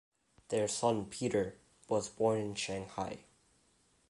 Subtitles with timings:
[0.47, 3.19] Their son, Peter, was born in Shanghai.